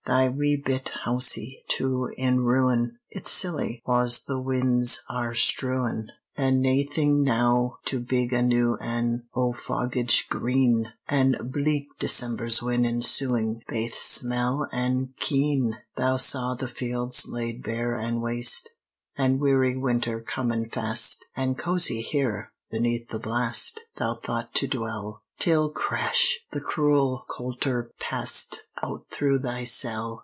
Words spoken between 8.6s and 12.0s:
ane, O' foggage green! An' bleak